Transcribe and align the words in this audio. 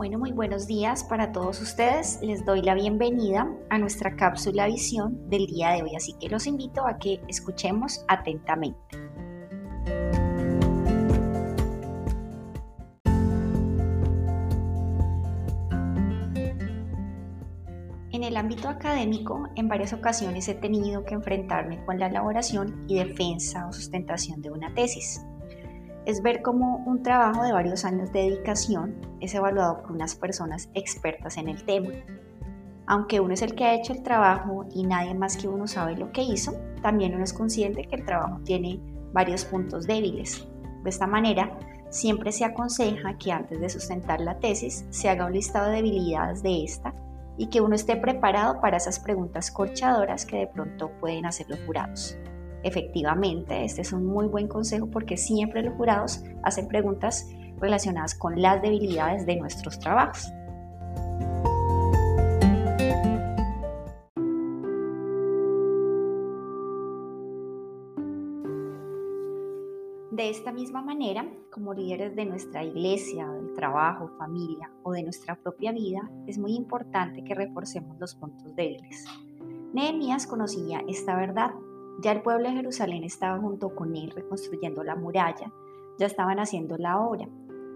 Bueno, 0.00 0.18
muy 0.18 0.32
buenos 0.32 0.66
días 0.66 1.04
para 1.04 1.30
todos 1.30 1.60
ustedes. 1.60 2.20
Les 2.22 2.42
doy 2.46 2.62
la 2.62 2.72
bienvenida 2.72 3.46
a 3.68 3.76
nuestra 3.76 4.16
cápsula 4.16 4.66
visión 4.66 5.28
del 5.28 5.44
día 5.44 5.72
de 5.72 5.82
hoy, 5.82 5.94
así 5.94 6.14
que 6.18 6.30
los 6.30 6.46
invito 6.46 6.86
a 6.86 6.96
que 6.96 7.20
escuchemos 7.28 8.02
atentamente. 8.08 8.80
En 18.10 18.22
el 18.24 18.38
ámbito 18.38 18.70
académico, 18.70 19.50
en 19.54 19.68
varias 19.68 19.92
ocasiones 19.92 20.48
he 20.48 20.54
tenido 20.54 21.04
que 21.04 21.12
enfrentarme 21.12 21.84
con 21.84 21.98
la 21.98 22.06
elaboración 22.06 22.86
y 22.88 23.00
defensa 23.00 23.66
o 23.66 23.72
sustentación 23.74 24.40
de 24.40 24.50
una 24.50 24.72
tesis 24.72 25.20
es 26.10 26.22
ver 26.22 26.42
cómo 26.42 26.82
un 26.86 27.02
trabajo 27.02 27.44
de 27.44 27.52
varios 27.52 27.84
años 27.84 28.12
de 28.12 28.22
dedicación 28.22 28.96
es 29.20 29.32
evaluado 29.34 29.80
por 29.80 29.92
unas 29.92 30.16
personas 30.16 30.68
expertas 30.74 31.36
en 31.36 31.48
el 31.48 31.64
tema. 31.64 31.90
Aunque 32.86 33.20
uno 33.20 33.34
es 33.34 33.42
el 33.42 33.54
que 33.54 33.64
ha 33.64 33.74
hecho 33.74 33.92
el 33.92 34.02
trabajo 34.02 34.66
y 34.74 34.82
nadie 34.82 35.14
más 35.14 35.36
que 35.36 35.46
uno 35.46 35.68
sabe 35.68 35.96
lo 35.96 36.10
que 36.10 36.22
hizo, 36.22 36.54
también 36.82 37.14
uno 37.14 37.22
es 37.22 37.32
consciente 37.32 37.84
que 37.84 37.94
el 37.94 38.04
trabajo 38.04 38.40
tiene 38.44 38.80
varios 39.12 39.44
puntos 39.44 39.86
débiles. 39.86 40.48
De 40.82 40.90
esta 40.90 41.06
manera, 41.06 41.56
siempre 41.90 42.32
se 42.32 42.44
aconseja 42.44 43.16
que 43.16 43.30
antes 43.30 43.60
de 43.60 43.70
sustentar 43.70 44.20
la 44.20 44.40
tesis 44.40 44.84
se 44.90 45.08
haga 45.08 45.26
un 45.26 45.32
listado 45.32 45.68
de 45.68 45.76
debilidades 45.76 46.42
de 46.42 46.64
esta 46.64 46.92
y 47.38 47.46
que 47.46 47.60
uno 47.60 47.76
esté 47.76 47.94
preparado 47.96 48.60
para 48.60 48.78
esas 48.78 48.98
preguntas 48.98 49.52
corchadoras 49.52 50.26
que 50.26 50.38
de 50.38 50.46
pronto 50.48 50.90
pueden 50.98 51.26
hacer 51.26 51.48
los 51.48 51.60
jurados. 51.60 52.18
Efectivamente, 52.62 53.64
este 53.64 53.82
es 53.82 53.92
un 53.92 54.06
muy 54.06 54.26
buen 54.26 54.48
consejo 54.48 54.86
porque 54.86 55.16
siempre 55.16 55.62
los 55.62 55.74
jurados 55.74 56.22
hacen 56.42 56.68
preguntas 56.68 57.26
relacionadas 57.58 58.14
con 58.14 58.40
las 58.40 58.60
debilidades 58.60 59.26
de 59.26 59.36
nuestros 59.36 59.78
trabajos. 59.78 60.32
De 70.10 70.28
esta 70.28 70.52
misma 70.52 70.82
manera, 70.82 71.26
como 71.50 71.72
líderes 71.72 72.14
de 72.14 72.26
nuestra 72.26 72.62
iglesia, 72.62 73.26
del 73.26 73.54
trabajo, 73.54 74.10
familia 74.18 74.70
o 74.82 74.92
de 74.92 75.02
nuestra 75.02 75.34
propia 75.34 75.72
vida, 75.72 76.10
es 76.26 76.36
muy 76.36 76.52
importante 76.56 77.24
que 77.24 77.34
reforcemos 77.34 77.98
los 77.98 78.14
puntos 78.16 78.54
débiles. 78.54 79.06
Nehemías 79.72 80.26
conocía 80.26 80.82
esta 80.86 81.16
verdad 81.16 81.52
ya 82.02 82.12
el 82.12 82.22
pueblo 82.22 82.48
de 82.48 82.56
Jerusalén 82.56 83.04
estaba 83.04 83.38
junto 83.38 83.74
con 83.74 83.96
él 83.96 84.10
reconstruyendo 84.10 84.82
la 84.84 84.96
muralla, 84.96 85.52
ya 85.98 86.06
estaban 86.06 86.38
haciendo 86.38 86.76
la 86.78 87.00
obra. 87.00 87.28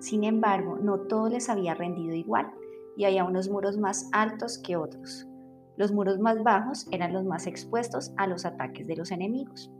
Sin 0.00 0.24
embargo, 0.24 0.78
no 0.80 1.00
todo 1.00 1.28
les 1.28 1.48
había 1.48 1.74
rendido 1.74 2.14
igual 2.14 2.52
y 2.96 3.04
había 3.04 3.24
unos 3.24 3.48
muros 3.48 3.78
más 3.78 4.08
altos 4.12 4.58
que 4.58 4.76
otros. 4.76 5.26
Los 5.76 5.92
muros 5.92 6.18
más 6.18 6.42
bajos 6.42 6.86
eran 6.90 7.12
los 7.12 7.24
más 7.24 7.46
expuestos 7.46 8.12
a 8.16 8.26
los 8.26 8.44
ataques 8.44 8.86
de 8.86 8.96
los 8.96 9.10
enemigos. 9.10 9.70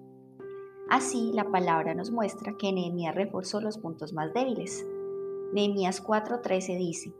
Así, 0.89 1.33
la 1.33 1.51
palabra 1.51 1.95
nos 1.95 2.11
muestra 2.11 2.57
que 2.59 2.73
Nehemías 2.73 3.15
reforzó 3.15 3.61
los 3.61 3.79
puntos 3.79 4.13
más 4.13 4.33
débiles. 4.33 4.87
Nehemías 5.53 6.03
4:13 6.03 6.79
dice, 6.79 7.15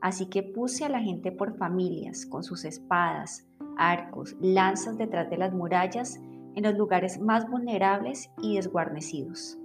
Así 0.00 0.26
que 0.26 0.42
puse 0.42 0.84
a 0.84 0.88
la 0.88 1.00
gente 1.00 1.32
por 1.32 1.56
familias, 1.56 2.26
con 2.26 2.44
sus 2.44 2.64
espadas, 2.64 3.46
arcos, 3.76 4.36
lanzas 4.40 4.96
detrás 4.96 5.28
de 5.30 5.38
las 5.38 5.52
murallas 5.52 6.20
en 6.54 6.64
los 6.64 6.74
lugares 6.76 7.20
más 7.20 7.48
vulnerables 7.48 8.30
y 8.42 8.56
desguarnecidos. 8.56 9.58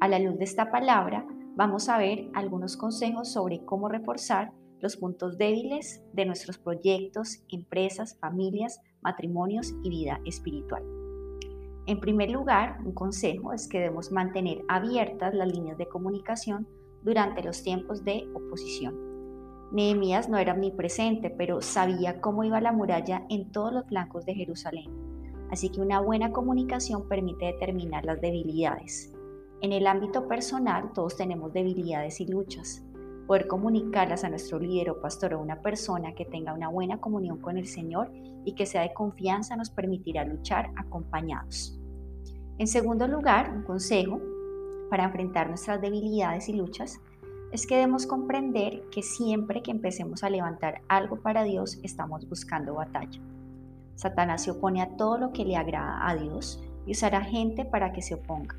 A 0.00 0.08
la 0.08 0.18
luz 0.18 0.38
de 0.38 0.44
esta 0.44 0.70
palabra, 0.70 1.26
vamos 1.56 1.88
a 1.88 1.98
ver 1.98 2.30
algunos 2.32 2.76
consejos 2.76 3.30
sobre 3.30 3.64
cómo 3.64 3.88
reforzar 3.88 4.52
los 4.80 4.96
puntos 4.96 5.36
débiles 5.36 6.02
de 6.14 6.24
nuestros 6.24 6.58
proyectos, 6.58 7.42
empresas, 7.50 8.16
familias, 8.18 8.80
matrimonios 9.02 9.74
y 9.82 9.90
vida 9.90 10.20
espiritual. 10.24 10.82
En 11.86 12.00
primer 12.00 12.30
lugar, 12.30 12.78
un 12.84 12.92
consejo 12.92 13.52
es 13.52 13.68
que 13.68 13.80
debemos 13.80 14.10
mantener 14.10 14.62
abiertas 14.68 15.34
las 15.34 15.52
líneas 15.52 15.76
de 15.76 15.88
comunicación 15.88 16.66
durante 17.02 17.42
los 17.42 17.62
tiempos 17.62 18.04
de 18.04 18.26
oposición. 18.34 18.94
Nehemías 19.72 20.28
no 20.28 20.38
era 20.38 20.54
omnipresente, 20.54 21.30
pero 21.30 21.60
sabía 21.60 22.20
cómo 22.20 22.44
iba 22.44 22.60
la 22.60 22.72
muralla 22.72 23.24
en 23.28 23.52
todos 23.52 23.72
los 23.72 23.86
flancos 23.86 24.24
de 24.24 24.34
Jerusalén 24.34 24.99
Así 25.50 25.70
que 25.70 25.80
una 25.80 26.00
buena 26.00 26.32
comunicación 26.32 27.08
permite 27.08 27.46
determinar 27.46 28.04
las 28.04 28.20
debilidades. 28.20 29.12
En 29.60 29.72
el 29.72 29.86
ámbito 29.86 30.26
personal 30.28 30.92
todos 30.94 31.16
tenemos 31.16 31.52
debilidades 31.52 32.20
y 32.20 32.26
luchas. 32.26 32.82
Poder 33.26 33.46
comunicarlas 33.46 34.24
a 34.24 34.30
nuestro 34.30 34.58
líder 34.58 34.90
o 34.90 35.00
pastor 35.00 35.34
o 35.34 35.40
una 35.40 35.60
persona 35.60 36.14
que 36.14 36.24
tenga 36.24 36.54
una 36.54 36.68
buena 36.68 37.00
comunión 37.00 37.38
con 37.38 37.56
el 37.56 37.66
Señor 37.66 38.10
y 38.44 38.54
que 38.54 38.66
sea 38.66 38.82
de 38.82 38.94
confianza 38.94 39.56
nos 39.56 39.70
permitirá 39.70 40.24
luchar 40.24 40.70
acompañados. 40.76 41.78
En 42.58 42.66
segundo 42.66 43.06
lugar, 43.06 43.52
un 43.54 43.62
consejo 43.62 44.20
para 44.88 45.04
enfrentar 45.04 45.48
nuestras 45.48 45.80
debilidades 45.80 46.48
y 46.48 46.54
luchas 46.54 47.00
es 47.52 47.66
que 47.66 47.74
debemos 47.74 48.06
comprender 48.06 48.82
que 48.90 49.02
siempre 49.02 49.62
que 49.62 49.70
empecemos 49.70 50.22
a 50.22 50.30
levantar 50.30 50.82
algo 50.88 51.20
para 51.20 51.42
Dios 51.42 51.78
estamos 51.82 52.28
buscando 52.28 52.74
batalla. 52.74 53.20
Satanás 53.94 54.44
se 54.44 54.50
opone 54.50 54.82
a 54.82 54.96
todo 54.96 55.18
lo 55.18 55.32
que 55.32 55.44
le 55.44 55.56
agrada 55.56 56.08
a 56.08 56.14
Dios 56.14 56.62
y 56.86 56.92
usará 56.92 57.22
gente 57.22 57.64
para 57.64 57.92
que 57.92 58.02
se 58.02 58.14
oponga. 58.14 58.56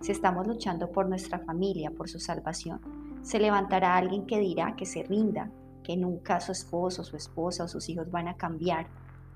Si 0.00 0.12
estamos 0.12 0.46
luchando 0.46 0.92
por 0.92 1.08
nuestra 1.08 1.38
familia, 1.38 1.90
por 1.90 2.08
su 2.08 2.20
salvación, 2.20 2.80
se 3.22 3.40
levantará 3.40 3.96
alguien 3.96 4.26
que 4.26 4.38
dirá 4.38 4.76
que 4.76 4.86
se 4.86 5.02
rinda, 5.02 5.50
que 5.82 5.96
nunca 5.96 6.40
su 6.40 6.52
esposo, 6.52 7.02
su 7.02 7.16
esposa 7.16 7.64
o 7.64 7.68
sus 7.68 7.88
hijos 7.88 8.10
van 8.10 8.28
a 8.28 8.36
cambiar, 8.36 8.86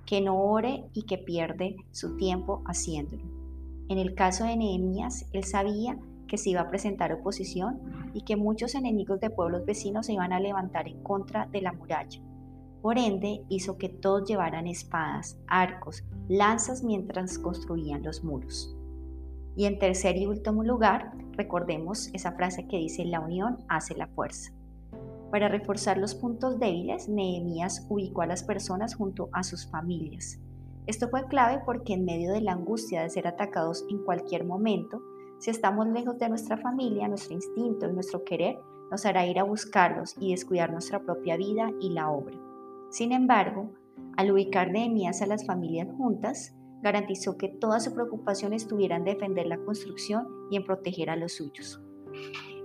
que 0.07 0.21
no 0.21 0.41
ore 0.41 0.85
y 0.93 1.03
que 1.03 1.19
pierde 1.19 1.77
su 1.91 2.17
tiempo 2.17 2.63
haciéndolo. 2.67 3.25
En 3.89 3.99
el 3.99 4.15
caso 4.15 4.45
de 4.45 4.57
Nehemías, 4.57 5.27
él 5.33 5.45
sabía 5.45 5.99
que 6.29 6.39
se 6.39 6.51
iba 6.51 6.61
a 6.61 6.69
presentar 6.69 7.13
oposición 7.13 7.81
y 8.15 8.23
que 8.23 8.37
muchos 8.37 8.77
enemigos 8.77 9.19
de 9.21 9.31
pueblos 9.31 9.67
vecinos 9.67 10.07
se 10.07 10.13
iban 10.13 10.33
a 10.33 10.39
levantar 10.41 10.87
en 10.87 11.03
contra 11.03 11.47
de 11.47 11.61
la 11.61 11.73
muralla. 11.73 12.21
Por 12.83 12.99
ende, 12.99 13.45
hizo 13.49 13.77
que 13.77 13.89
todos 13.89 14.29
llevaran 14.29 14.67
espadas, 14.67 15.39
arcos, 15.47 16.03
lanzas 16.29 16.83
mientras 16.83 17.39
construían 17.39 18.03
los 18.03 18.25
muros. 18.25 18.75
Y 19.55 19.67
en 19.67 19.79
tercer 19.79 20.17
y 20.17 20.27
último 20.27 20.65
lugar, 20.65 21.13
recordemos 21.33 22.09
esa 22.15 22.33
frase 22.33 22.67
que 22.67 22.79
dice, 22.79 23.05
la 23.05 23.21
unión 23.21 23.59
hace 23.69 23.95
la 23.95 24.07
fuerza. 24.07 24.53
Para 25.31 25.49
reforzar 25.49 25.99
los 25.99 26.15
puntos 26.15 26.59
débiles, 26.59 27.09
Nehemías 27.09 27.87
ubicó 27.89 28.23
a 28.23 28.27
las 28.27 28.43
personas 28.43 28.95
junto 28.95 29.29
a 29.33 29.43
sus 29.43 29.67
familias. 29.67 30.41
Esto 30.87 31.09
fue 31.09 31.29
clave 31.29 31.63
porque 31.65 31.93
en 31.93 32.05
medio 32.05 32.33
de 32.33 32.41
la 32.41 32.53
angustia 32.53 33.03
de 33.03 33.11
ser 33.11 33.29
atacados 33.29 33.85
en 33.91 33.99
cualquier 33.99 34.45
momento, 34.45 35.03
si 35.39 35.51
estamos 35.51 35.87
lejos 35.87 36.19
de 36.19 36.29
nuestra 36.29 36.57
familia, 36.57 37.09
nuestro 37.09 37.35
instinto 37.35 37.89
y 37.89 37.93
nuestro 37.93 38.25
querer 38.25 38.59
nos 38.91 39.07
hará 39.07 39.27
ir 39.27 39.39
a 39.39 39.45
buscarlos 39.45 40.17
y 40.19 40.33
descuidar 40.33 40.73
nuestra 40.73 41.01
propia 41.01 41.37
vida 41.37 41.71
y 41.81 41.91
la 41.91 42.11
obra. 42.11 42.50
Sin 42.91 43.13
embargo, 43.13 43.73
al 44.17 44.33
ubicar 44.33 44.71
Nehemías 44.71 45.23
a 45.23 45.27
las 45.27 45.47
familias 45.47 45.89
juntas, 45.97 46.57
garantizó 46.83 47.37
que 47.37 47.49
toda 47.49 47.79
su 47.79 47.95
preocupación 47.95 48.53
estuviera 48.53 48.97
en 48.97 49.05
defender 49.05 49.47
la 49.47 49.59
construcción 49.59 50.27
y 50.51 50.57
en 50.57 50.65
proteger 50.65 51.09
a 51.09 51.17
los 51.17 51.33
suyos. 51.33 51.81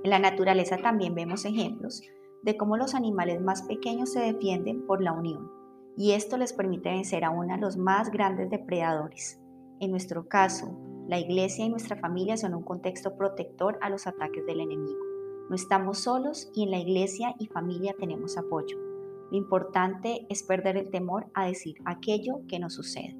En 0.03 0.09
la 0.09 0.19
naturaleza 0.19 0.77
también 0.77 1.13
vemos 1.15 1.45
ejemplos 1.45 2.01
de 2.43 2.57
cómo 2.57 2.77
los 2.77 2.95
animales 2.95 3.41
más 3.41 3.63
pequeños 3.63 4.11
se 4.11 4.19
defienden 4.19 4.85
por 4.85 5.01
la 5.01 5.13
unión, 5.13 5.49
y 5.97 6.11
esto 6.11 6.37
les 6.37 6.53
permite 6.53 6.89
vencer 6.89 7.23
aún 7.23 7.51
a 7.51 7.57
los 7.57 7.77
más 7.77 8.11
grandes 8.11 8.49
depredadores. 8.49 9.39
En 9.79 9.91
nuestro 9.91 10.27
caso, 10.27 10.77
la 11.07 11.19
iglesia 11.19 11.65
y 11.65 11.69
nuestra 11.69 11.97
familia 11.97 12.37
son 12.37 12.53
un 12.55 12.63
contexto 12.63 13.15
protector 13.15 13.77
a 13.81 13.89
los 13.89 14.07
ataques 14.07 14.45
del 14.45 14.59
enemigo. 14.59 14.99
No 15.49 15.55
estamos 15.55 15.99
solos 15.99 16.49
y 16.55 16.63
en 16.63 16.71
la 16.71 16.79
iglesia 16.79 17.35
y 17.39 17.47
familia 17.47 17.93
tenemos 17.99 18.37
apoyo. 18.37 18.84
Lo 19.31 19.37
importante 19.37 20.25
es 20.29 20.43
perder 20.43 20.77
el 20.77 20.89
temor 20.89 21.27
a 21.33 21.45
decir 21.45 21.75
aquello 21.85 22.41
que 22.47 22.59
nos 22.59 22.73
sucede. 22.73 23.15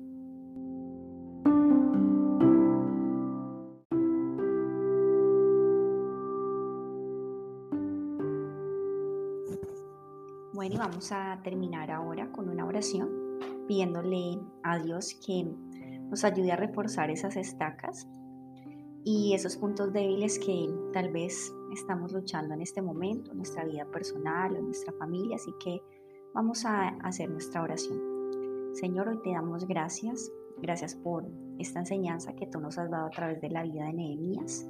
Bueno, 10.54 10.76
y 10.76 10.78
vamos 10.78 11.12
a 11.12 11.42
terminar 11.44 11.92
ahora 11.92 12.32
con 12.32 12.48
una 12.50 12.66
oración 12.66 13.10
pidiéndole 13.68 14.40
a 14.64 14.80
Dios 14.80 15.20
que 15.26 15.44
nos 16.10 16.24
ayude 16.24 16.52
a 16.52 16.56
reforzar 16.56 17.10
esas 17.10 17.36
estacas 17.36 18.08
y 19.04 19.34
esos 19.34 19.58
puntos 19.58 19.94
débiles 19.94 20.40
que 20.40 20.68
tal 20.94 21.12
vez 21.12 21.54
estamos 21.72 22.12
luchando 22.12 22.54
en 22.54 22.62
este 22.62 22.82
momento, 22.82 23.32
en 23.32 23.38
nuestra 23.38 23.66
vida 23.66 23.86
personal 23.92 24.54
o 24.54 24.58
en 24.58 24.66
nuestra 24.66 24.94
familia. 24.94 25.36
Así 25.36 25.54
que 25.64 25.82
Vamos 26.36 26.66
a 26.66 26.90
hacer 27.00 27.30
nuestra 27.30 27.62
oración. 27.62 27.98
Señor, 28.74 29.08
hoy 29.08 29.22
te 29.24 29.32
damos 29.32 29.66
gracias. 29.66 30.30
Gracias 30.62 30.94
por 30.94 31.26
esta 31.60 31.80
enseñanza 31.80 32.36
que 32.36 32.46
tú 32.46 32.60
nos 32.60 32.78
has 32.78 32.92
dado 32.92 33.06
a 33.06 33.10
través 33.10 33.40
de 33.40 33.50
la 33.50 33.64
vida 33.64 33.86
de 33.86 33.94
Nehemías. 33.94 34.68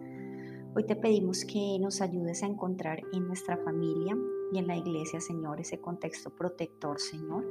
Hoy 0.76 0.86
te 0.86 0.96
pedimos 0.96 1.44
que 1.44 1.80
nos 1.80 2.02
ayudes 2.02 2.44
a 2.44 2.46
encontrar 2.46 3.02
en 3.12 3.26
nuestra 3.26 3.58
familia 3.58 4.16
y 4.54 4.60
en 4.60 4.68
la 4.68 4.78
iglesia, 4.78 5.20
Señor, 5.20 5.60
ese 5.60 5.82
contexto 5.82 6.30
protector, 6.30 7.00
Señor, 7.00 7.44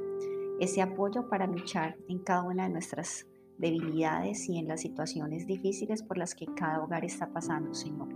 ese 0.61 0.81
apoyo 0.81 1.27
para 1.27 1.45
luchar 1.45 1.97
en 2.07 2.19
cada 2.19 2.43
una 2.43 2.63
de 2.63 2.69
nuestras 2.69 3.27
debilidades 3.57 4.47
y 4.47 4.59
en 4.59 4.69
las 4.69 4.79
situaciones 4.79 5.45
difíciles 5.45 6.01
por 6.01 6.17
las 6.17 6.35
que 6.35 6.45
cada 6.55 6.81
hogar 6.81 7.03
está 7.03 7.33
pasando, 7.33 7.73
Señor. 7.73 8.07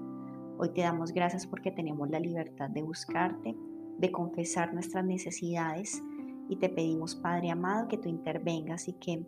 Hoy 0.57 0.69
te 0.69 0.79
damos 0.79 1.11
gracias 1.11 1.45
porque 1.45 1.71
tenemos 1.71 2.09
la 2.09 2.21
libertad 2.21 2.69
de 2.69 2.83
buscarte, 2.83 3.53
de 3.99 4.11
confesar 4.11 4.73
nuestras 4.73 5.05
necesidades 5.05 6.01
y 6.47 6.55
te 6.55 6.69
pedimos, 6.69 7.15
Padre 7.15 7.51
amado, 7.51 7.87
que 7.87 7.97
tú 7.97 8.09
intervengas 8.09 8.87
y 8.87 8.93
que 8.93 9.25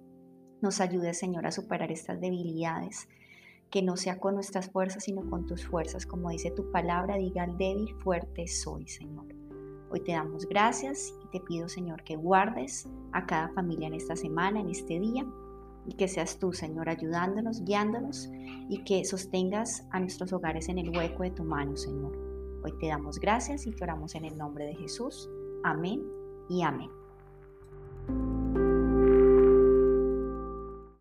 nos 0.62 0.80
ayudes, 0.80 1.20
Señor, 1.20 1.46
a 1.46 1.52
superar 1.52 1.92
estas 1.92 2.20
debilidades, 2.20 3.08
que 3.70 3.82
no 3.82 3.98
sea 3.98 4.20
con 4.20 4.36
nuestras 4.36 4.70
fuerzas, 4.70 5.04
sino 5.04 5.30
con 5.30 5.46
tus 5.46 5.66
fuerzas, 5.66 6.06
como 6.06 6.30
dice 6.30 6.52
tu 6.52 6.72
palabra, 6.72 7.18
diga 7.18 7.44
al 7.44 7.58
débil, 7.58 7.94
fuerte 8.00 8.48
soy, 8.48 8.88
Señor. 8.88 9.26
Hoy 9.92 10.00
te 10.02 10.14
damos 10.14 10.48
gracias 10.48 11.14
y 11.26 11.28
te 11.32 11.42
pido, 11.42 11.68
Señor, 11.68 12.04
que 12.04 12.16
guardes 12.16 12.88
a 13.12 13.26
cada 13.26 13.50
familia 13.50 13.88
en 13.88 13.94
esta 13.94 14.16
semana, 14.16 14.60
en 14.60 14.70
este 14.70 15.00
día, 15.00 15.26
y 15.86 15.96
que 15.96 16.08
seas 16.08 16.40
tú, 16.40 16.54
Señor, 16.54 16.90
ayudándonos, 16.90 17.64
guiándonos 17.66 18.30
y 18.70 18.84
que 18.84 19.04
sostengas 19.04 19.86
a 19.92 20.00
nuestros 20.00 20.32
hogares 20.32 20.70
en 20.70 20.78
el 20.78 20.96
hueco 20.96 21.24
de 21.24 21.32
tu 21.32 21.44
mano, 21.44 21.76
Señor. 21.76 22.31
Hoy 22.64 22.74
te 22.74 22.88
damos 22.88 23.20
gracias 23.20 23.66
y 23.66 23.72
te 23.72 23.84
oramos 23.84 24.16
en 24.16 24.26
el 24.26 24.38
nombre 24.38 24.66
de 24.66 24.76
Jesús. 24.76 25.30
Amén 25.64 26.04
y 26.50 26.62
amén. 26.62 26.90